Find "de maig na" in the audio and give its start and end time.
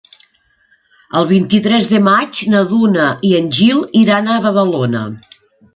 1.93-2.65